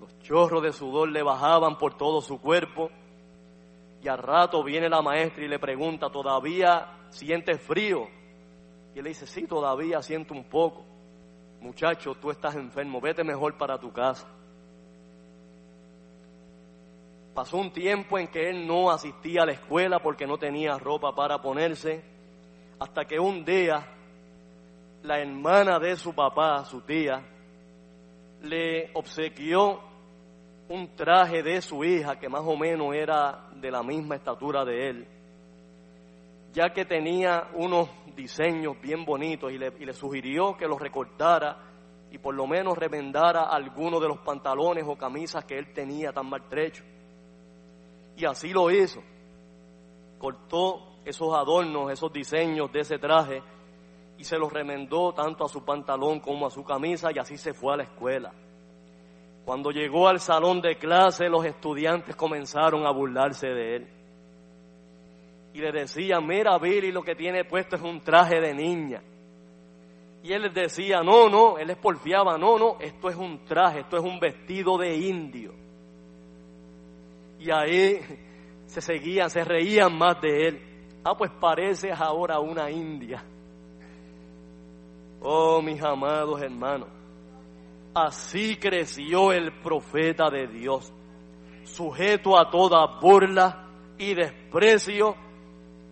[0.00, 2.90] Los chorros de sudor le bajaban por todo su cuerpo
[4.02, 8.06] y al rato viene la maestra y le pregunta, ¿todavía sientes frío?
[8.94, 10.84] Y él le dice, sí, todavía siento un poco.
[11.62, 14.28] Muchacho, tú estás enfermo, vete mejor para tu casa.
[17.34, 21.14] Pasó un tiempo en que él no asistía a la escuela porque no tenía ropa
[21.14, 22.04] para ponerse,
[22.78, 23.86] hasta que un día
[25.02, 27.22] la hermana de su papá, su tía,
[28.42, 29.80] le obsequió
[30.68, 34.88] un traje de su hija que más o menos era de la misma estatura de
[34.88, 35.08] él,
[36.52, 41.56] ya que tenía unos diseños bien bonitos y le, sugirió que los recortara
[42.10, 46.28] y por lo menos remendara algunos de los pantalones o camisas que él tenía tan
[46.28, 46.84] maltrechos.
[48.16, 49.00] Y así lo hizo.
[50.18, 53.42] Cortó esos adornos, esos diseños de ese traje
[54.20, 57.54] y se los remendó tanto a su pantalón como a su camisa y así se
[57.54, 58.30] fue a la escuela.
[59.46, 63.88] Cuando llegó al salón de clase, los estudiantes comenzaron a burlarse de él.
[65.54, 69.02] Y le decían, mira Billy, lo que tiene puesto es un traje de niña.
[70.22, 73.80] Y él les decía, no, no, él les porfiaba, no, no, esto es un traje,
[73.80, 75.54] esto es un vestido de indio.
[77.38, 78.00] Y ahí
[78.66, 80.62] se seguían, se reían más de él.
[81.04, 83.24] Ah, pues pareces ahora una india.
[85.22, 86.88] Oh, mis amados hermanos,
[87.94, 90.92] así creció el profeta de Dios,
[91.64, 93.68] sujeto a toda burla
[93.98, 95.14] y desprecio,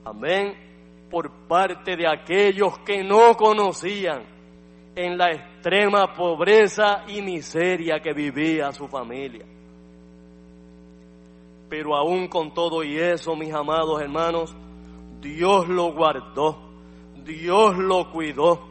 [0.02, 4.24] amén, por parte de aquellos que no conocían
[4.96, 9.44] en la extrema pobreza y miseria que vivía su familia.
[11.68, 14.56] Pero aún con todo y eso, mis amados hermanos,
[15.20, 16.58] Dios lo guardó,
[17.26, 18.67] Dios lo cuidó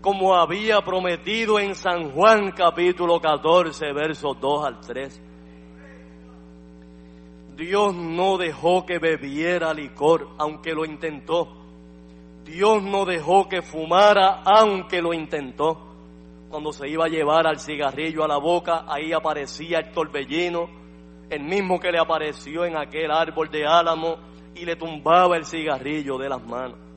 [0.00, 5.22] como había prometido en San Juan capítulo 14, versos 2 al 3.
[7.56, 11.48] Dios no dejó que bebiera licor, aunque lo intentó.
[12.44, 15.86] Dios no dejó que fumara, aunque lo intentó.
[16.48, 20.68] Cuando se iba a llevar al cigarrillo a la boca, ahí aparecía el torbellino,
[21.28, 24.16] el mismo que le apareció en aquel árbol de álamo,
[24.54, 26.89] y le tumbaba el cigarrillo de las manos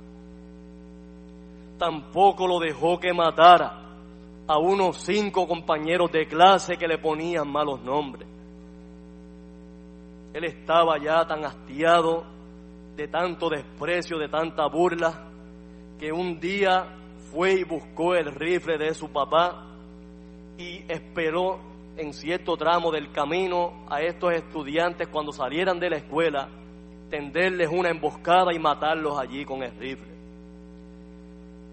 [1.83, 3.73] tampoco lo dejó que matara
[4.47, 8.25] a unos cinco compañeros de clase que le ponían malos nombres.
[10.33, 12.23] Él estaba ya tan hastiado
[12.95, 15.25] de tanto desprecio, de tanta burla,
[15.99, 16.85] que un día
[17.33, 19.65] fue y buscó el rifle de su papá
[20.57, 21.59] y esperó
[21.97, 26.47] en cierto tramo del camino a estos estudiantes cuando salieran de la escuela,
[27.09, 30.12] tenderles una emboscada y matarlos allí con el rifle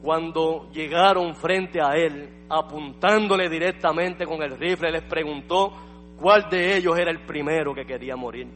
[0.03, 5.73] cuando llegaron frente a él, apuntándole directamente con el rifle, les preguntó
[6.19, 8.49] cuál de ellos era el primero que quería morir.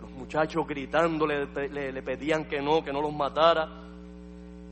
[0.00, 3.68] Los muchachos gritándole le, pedían que no, que no los matara.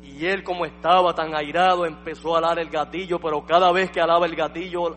[0.05, 4.01] Y él como estaba tan airado empezó a alar el gatillo, pero cada vez que
[4.01, 4.97] alaba el gatillo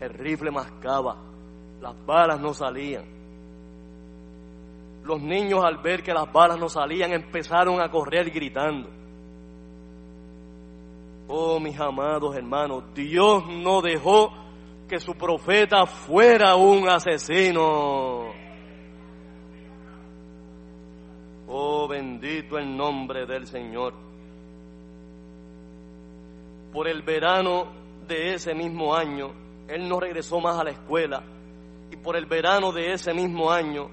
[0.00, 1.16] el rifle mascaba,
[1.80, 3.04] las balas no salían.
[5.04, 8.99] Los niños al ver que las balas no salían empezaron a correr gritando.
[11.32, 14.32] Oh, mis amados hermanos, Dios no dejó
[14.88, 18.32] que su profeta fuera un asesino.
[21.46, 23.94] Oh, bendito el nombre del Señor.
[26.72, 27.68] Por el verano
[28.08, 29.30] de ese mismo año,
[29.68, 31.22] él no regresó más a la escuela
[31.92, 33.88] y por el verano de ese mismo año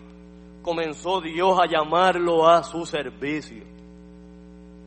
[0.63, 3.63] comenzó Dios a llamarlo a su servicio.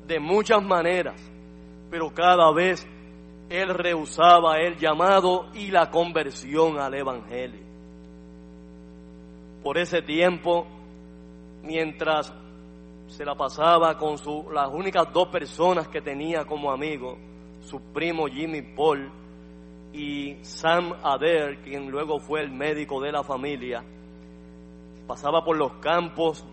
[0.09, 1.31] De muchas maneras,
[1.91, 2.87] pero cada vez
[3.49, 7.65] él rehusaba el llamado y la conversión al Evangelio.
[9.63, 10.67] Por ese tiempo,
[11.63, 12.33] mientras
[13.09, 17.19] se la pasaba con su, las únicas dos personas que tenía como amigo,
[17.61, 19.11] su primo Jimmy Paul
[19.93, 23.85] y Sam Adair, quien luego fue el médico de la familia,
[25.09, 26.45] pasaba por los campos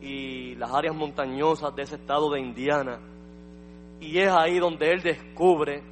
[0.00, 2.98] y las áreas montañosas de ese estado de Indiana.
[4.00, 5.82] Y es ahí donde él descubre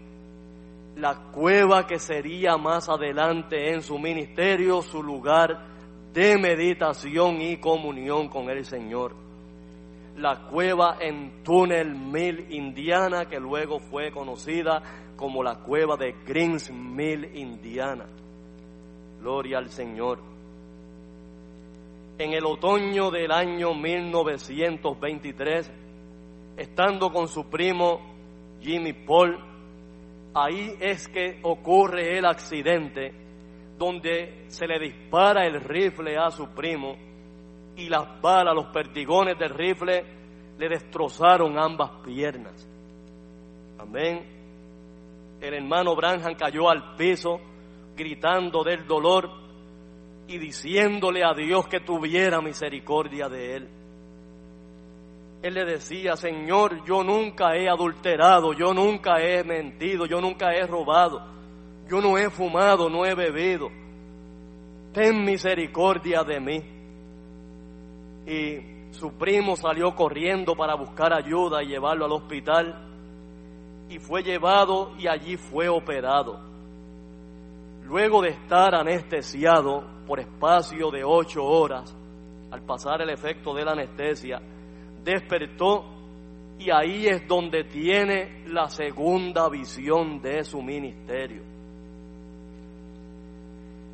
[0.96, 5.66] la cueva que sería más adelante en su ministerio, su lugar
[6.12, 9.14] de meditación y comunión con el Señor.
[10.16, 14.82] La cueva en Tunnel Mill, Indiana, que luego fue conocida
[15.16, 18.06] como la cueva de Greens Mill, Indiana.
[19.20, 20.20] Gloria al Señor.
[22.18, 25.70] En el otoño del año 1923,
[26.56, 28.00] estando con su primo
[28.60, 29.38] Jimmy Paul,
[30.34, 33.12] ahí es que ocurre el accidente
[33.78, 36.96] donde se le dispara el rifle a su primo
[37.76, 40.04] y las balas, los perdigones del rifle
[40.58, 42.66] le destrozaron ambas piernas.
[43.78, 44.36] Amén.
[45.40, 47.38] El hermano Branham cayó al piso
[47.94, 49.30] gritando del dolor
[50.26, 53.68] y diciéndole a Dios que tuviera misericordia de él.
[55.46, 60.66] Él le decía, Señor, yo nunca he adulterado, yo nunca he mentido, yo nunca he
[60.66, 61.22] robado,
[61.88, 63.68] yo no he fumado, no he bebido.
[64.92, 66.64] Ten misericordia de mí.
[68.26, 72.84] Y su primo salió corriendo para buscar ayuda y llevarlo al hospital.
[73.88, 76.40] Y fue llevado y allí fue operado.
[77.84, 81.96] Luego de estar anestesiado por espacio de ocho horas,
[82.50, 84.42] al pasar el efecto de la anestesia,
[85.06, 85.84] despertó
[86.58, 91.42] y ahí es donde tiene la segunda visión de su ministerio.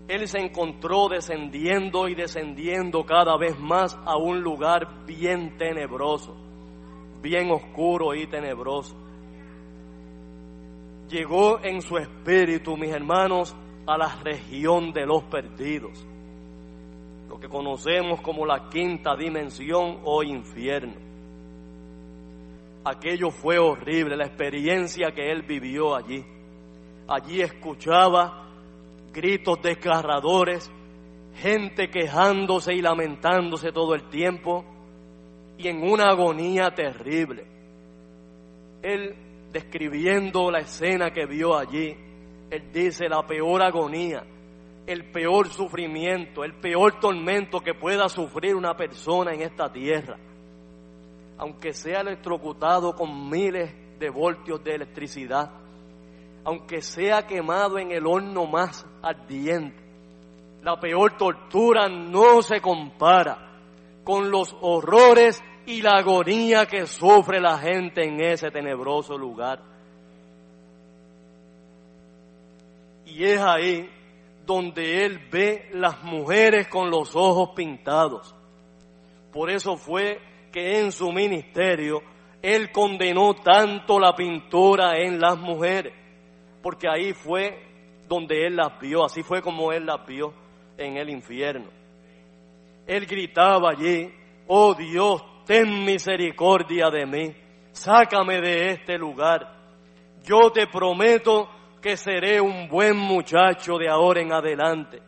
[0.09, 6.35] Él se encontró descendiendo y descendiendo cada vez más a un lugar bien tenebroso,
[7.21, 8.97] bien oscuro y tenebroso.
[11.09, 13.55] Llegó en su espíritu, mis hermanos,
[13.87, 16.07] a la región de los perdidos
[17.43, 20.95] que conocemos como la quinta dimensión o infierno.
[22.85, 26.25] Aquello fue horrible, la experiencia que él vivió allí.
[27.09, 28.49] Allí escuchaba
[29.13, 30.71] gritos desgarradores,
[31.35, 34.65] gente quejándose y lamentándose todo el tiempo
[35.59, 37.45] y en una agonía terrible.
[38.83, 39.17] Él
[39.53, 41.97] describiendo la escena que vio allí,
[42.51, 44.25] él dice la peor agonía
[44.87, 50.19] el peor sufrimiento, el peor tormento que pueda sufrir una persona en esta tierra.
[51.39, 55.51] Aunque sea electrocutado con miles de voltios de electricidad,
[56.45, 59.81] aunque sea quemado en el horno más ardiente,
[60.63, 63.51] la peor tortura no se compara
[64.05, 69.61] con los horrores y la agonía que sufre la gente en ese tenebroso lugar.
[73.07, 73.89] Y es ahí
[74.45, 78.35] donde él ve las mujeres con los ojos pintados.
[79.33, 80.21] Por eso fue
[80.53, 82.03] que en su ministerio
[82.43, 85.95] él condenó tanto la pintura en las mujeres,
[86.63, 87.73] porque ahí fue
[88.09, 90.35] donde él las vio, así fue como él las vio
[90.77, 91.71] en el infierno.
[92.87, 94.13] Él gritaba allí,
[94.49, 97.37] oh Dios, ten misericordia de mí,
[97.71, 99.57] sácame de este lugar.
[100.25, 101.49] Yo te prometo
[101.83, 105.03] que seré un buen muchacho de ahora en adelante.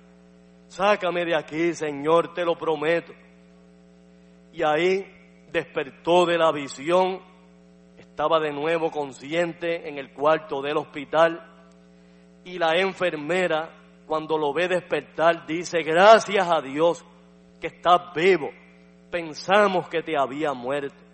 [0.66, 3.12] Sácame de aquí, Señor, te lo prometo.
[4.53, 5.07] Y ahí
[5.53, 7.20] despertó de la visión,
[7.97, 11.41] estaba de nuevo consciente en el cuarto del hospital
[12.45, 13.70] y la enfermera,
[14.07, 17.05] cuando lo ve despertar, dice, gracias a Dios
[17.61, 18.51] que estás vivo,
[19.11, 21.05] pensamos que te había muerto.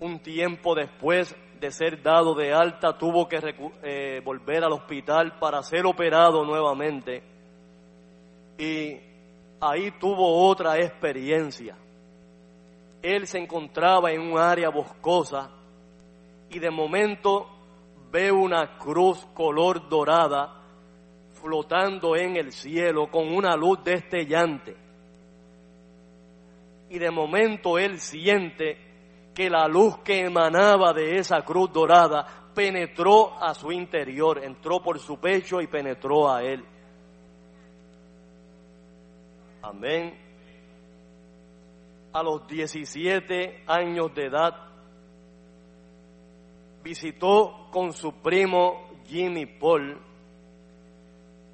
[0.00, 3.38] un tiempo después de ser dado de alta, tuvo que
[3.82, 7.22] eh, volver al hospital para ser operado nuevamente.
[8.58, 8.96] Y
[9.60, 11.76] ahí tuvo otra experiencia.
[13.02, 15.50] Él se encontraba en un área boscosa
[16.50, 17.48] y de momento
[18.10, 20.62] ve una cruz color dorada
[21.40, 24.76] flotando en el cielo con una luz destellante.
[26.90, 28.87] Y de momento él siente
[29.38, 32.26] que la luz que emanaba de esa cruz dorada
[32.56, 36.64] penetró a su interior, entró por su pecho y penetró a él.
[39.62, 40.18] Amén.
[42.12, 44.54] A los 17 años de edad,
[46.82, 50.02] visitó con su primo Jimmy Paul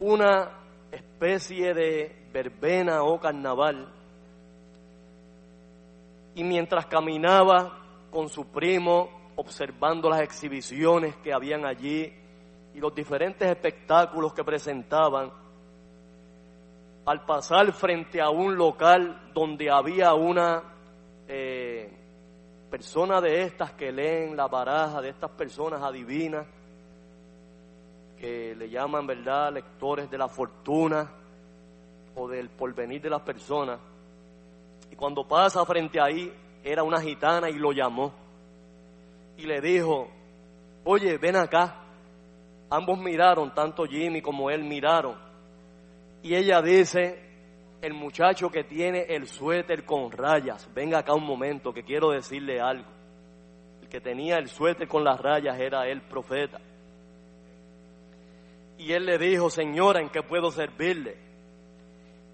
[0.00, 0.58] una
[0.90, 3.92] especie de verbena o carnaval
[6.34, 7.78] y mientras caminaba
[8.10, 12.12] con su primo observando las exhibiciones que habían allí
[12.74, 15.32] y los diferentes espectáculos que presentaban,
[17.06, 20.62] al pasar frente a un local donde había una
[21.28, 21.92] eh,
[22.70, 26.46] persona de estas que leen la baraja, de estas personas adivinas,
[28.18, 31.10] que le llaman, ¿verdad?, lectores de la fortuna
[32.16, 33.78] o del porvenir de las personas.
[34.94, 36.32] Y cuando pasa frente ahí,
[36.62, 38.14] era una gitana y lo llamó.
[39.36, 40.06] Y le dijo,
[40.84, 41.80] oye, ven acá.
[42.70, 45.16] Ambos miraron, tanto Jimmy como él miraron.
[46.22, 47.18] Y ella dice,
[47.82, 52.60] el muchacho que tiene el suéter con rayas, venga acá un momento que quiero decirle
[52.60, 52.88] algo.
[53.82, 56.60] El que tenía el suéter con las rayas era el profeta.
[58.78, 61.16] Y él le dijo, señora, ¿en qué puedo servirle?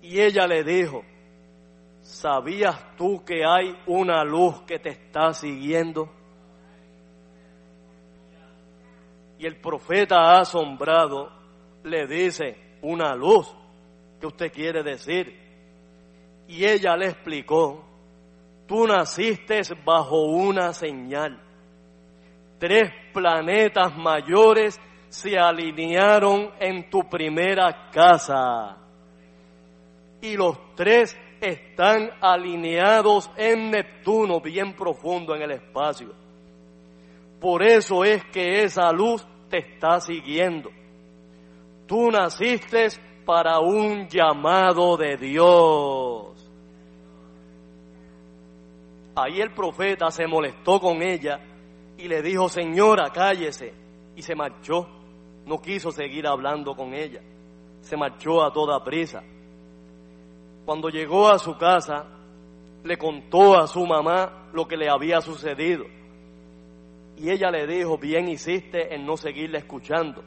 [0.02, 1.02] Y ella le dijo,
[2.10, 6.10] ¿sabías tú que hay una luz que te está siguiendo?
[9.38, 11.30] Y el profeta asombrado
[11.84, 13.54] le dice, una luz,
[14.20, 15.34] ¿qué usted quiere decir?
[16.48, 17.84] Y ella le explicó,
[18.66, 21.40] tú naciste bajo una señal.
[22.58, 28.76] Tres planetas mayores se alinearon en tu primera casa.
[30.20, 36.12] Y los tres están alineados en Neptuno, bien profundo en el espacio.
[37.40, 40.70] Por eso es que esa luz te está siguiendo.
[41.86, 42.88] Tú naciste
[43.24, 46.50] para un llamado de Dios.
[49.16, 51.40] Ahí el profeta se molestó con ella
[51.98, 53.74] y le dijo, señora, cállese.
[54.14, 55.00] Y se marchó
[55.50, 57.20] no quiso seguir hablando con ella.
[57.80, 59.22] Se marchó a toda prisa.
[60.70, 62.04] Cuando llegó a su casa,
[62.84, 65.84] le contó a su mamá lo que le había sucedido.
[67.16, 70.22] Y ella le dijo, bien hiciste en no seguirle escuchando.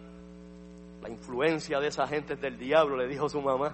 [1.01, 3.73] La influencia de esa gente del diablo, le dijo su mamá.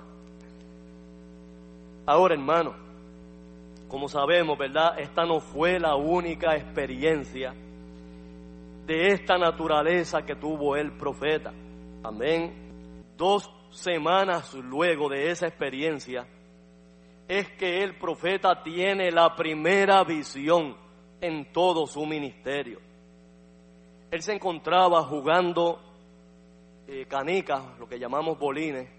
[2.06, 2.76] Ahora, hermano,
[3.88, 5.00] como sabemos, ¿verdad?
[5.00, 7.52] Esta no fue la única experiencia
[8.86, 11.52] de esta naturaleza que tuvo el profeta.
[12.04, 12.54] Amén.
[13.18, 16.28] Dos semanas luego de esa experiencia
[17.30, 20.76] es que el profeta tiene la primera visión
[21.22, 22.80] en todo su ministerio.
[24.10, 25.80] Él se encontraba jugando
[26.88, 28.90] eh, canicas, lo que llamamos bolines,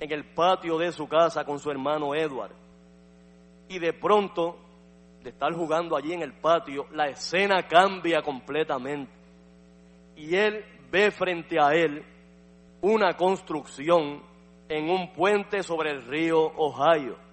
[0.00, 2.54] en el patio de su casa con su hermano Edward.
[3.68, 4.56] Y de pronto,
[5.22, 9.12] de estar jugando allí en el patio, la escena cambia completamente
[10.16, 12.02] y él ve frente a él
[12.80, 14.22] una construcción
[14.66, 17.25] en un puente sobre el río Ohio,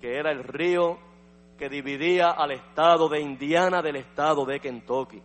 [0.00, 0.98] que era el río
[1.58, 5.22] que dividía al estado de Indiana del estado de Kentucky.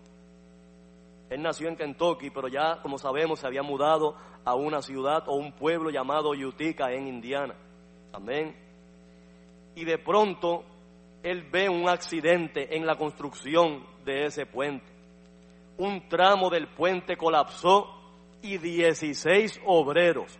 [1.29, 4.15] Él nació en Kentucky, pero ya, como sabemos, se había mudado
[4.45, 7.55] a una ciudad o un pueblo llamado Utica en Indiana.
[8.11, 8.55] Amén.
[9.75, 10.63] Y de pronto,
[11.23, 14.93] él ve un accidente en la construcción de ese puente
[15.77, 17.87] un tramo del puente colapsó
[18.41, 20.39] y 16 obreros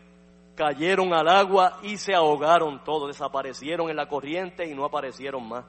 [0.56, 5.66] cayeron al agua y se ahogaron todos, desaparecieron en la corriente y no aparecieron más.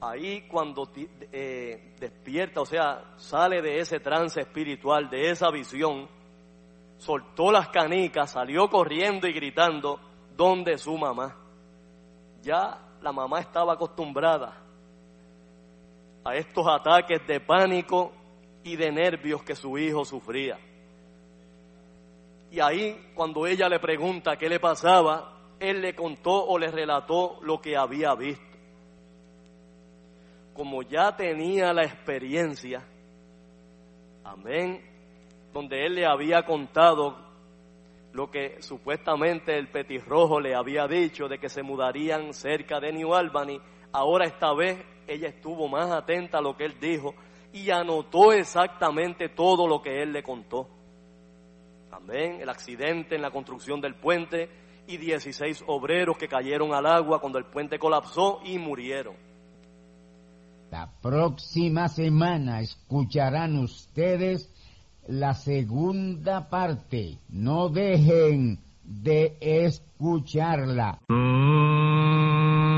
[0.00, 0.88] Ahí cuando
[1.32, 6.08] eh, despierta, o sea, sale de ese trance espiritual, de esa visión,
[6.98, 9.98] soltó las canicas, salió corriendo y gritando,
[10.36, 11.36] ¿dónde su mamá?
[12.42, 14.62] Ya la mamá estaba acostumbrada
[16.24, 18.12] a estos ataques de pánico
[18.62, 20.58] y de nervios que su hijo sufría.
[22.50, 27.38] Y ahí, cuando ella le pregunta qué le pasaba, él le contó o le relató
[27.42, 28.48] lo que había visto.
[30.58, 32.82] como ya tenía la experiencia,
[34.24, 34.82] amén,
[35.52, 37.16] donde él le había contado
[38.12, 43.14] lo que supuestamente el petirrojo le había dicho de que se mudarían cerca de New
[43.14, 43.60] Albany,
[43.92, 47.14] ahora esta vez ella estuvo más atenta a lo que él dijo
[47.52, 50.68] y anotó exactamente todo lo que él le contó.
[51.98, 54.48] Amén, el accidente en la construcción del puente
[54.86, 59.16] y 16 obreros que cayeron al agua cuando el puente colapsó y murieron.
[60.70, 64.48] La próxima semana escucharán ustedes
[65.08, 67.18] la segunda parte.
[67.30, 71.00] No dejen de escucharla.
[71.08, 72.77] Y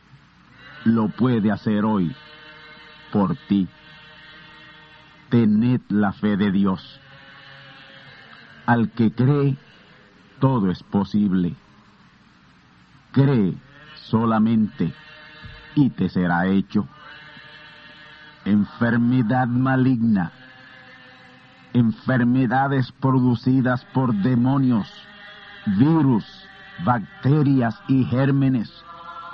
[0.85, 2.15] lo puede hacer hoy
[3.11, 3.67] por ti.
[5.29, 6.99] Tened la fe de Dios.
[8.65, 9.57] Al que cree,
[10.39, 11.55] todo es posible.
[13.11, 13.55] Cree
[13.95, 14.93] solamente
[15.75, 16.87] y te será hecho.
[18.45, 20.31] Enfermedad maligna,
[21.73, 24.91] enfermedades producidas por demonios,
[25.65, 26.25] virus,
[26.83, 28.71] bacterias y gérmenes,